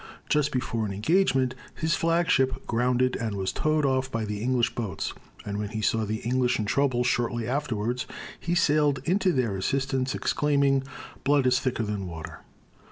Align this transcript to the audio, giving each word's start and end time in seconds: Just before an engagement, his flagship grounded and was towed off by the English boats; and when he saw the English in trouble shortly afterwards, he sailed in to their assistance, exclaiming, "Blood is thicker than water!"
Just 0.29 0.51
before 0.51 0.83
an 0.87 0.91
engagement, 0.93 1.53
his 1.75 1.93
flagship 1.93 2.65
grounded 2.65 3.15
and 3.17 3.35
was 3.35 3.51
towed 3.51 3.85
off 3.85 4.11
by 4.11 4.25
the 4.25 4.41
English 4.41 4.73
boats; 4.73 5.13
and 5.45 5.59
when 5.59 5.69
he 5.69 5.81
saw 5.83 6.05
the 6.05 6.21
English 6.23 6.57
in 6.57 6.65
trouble 6.65 7.03
shortly 7.03 7.47
afterwards, 7.47 8.07
he 8.39 8.55
sailed 8.55 8.97
in 9.05 9.19
to 9.19 9.31
their 9.31 9.55
assistance, 9.55 10.15
exclaiming, 10.15 10.81
"Blood 11.23 11.45
is 11.45 11.59
thicker 11.59 11.83
than 11.83 12.07
water!" 12.07 12.39